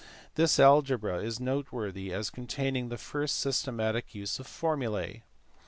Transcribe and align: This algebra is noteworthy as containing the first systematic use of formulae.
This 0.33 0.59
algebra 0.59 1.19
is 1.21 1.39
noteworthy 1.39 2.11
as 2.11 2.31
containing 2.31 2.89
the 2.89 2.97
first 2.97 3.35
systematic 3.35 4.15
use 4.15 4.39
of 4.39 4.47
formulae. 4.47 5.21